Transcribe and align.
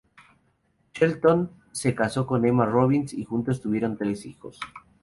Shelton 0.95 1.51
se 1.71 1.93
casó 1.93 2.25
con 2.25 2.43
Emma 2.43 2.65
Robins 2.65 3.13
y 3.13 3.23
juntos 3.23 3.61
tuvieron 3.61 3.97
tres 3.97 4.25
hijos. 4.25 4.59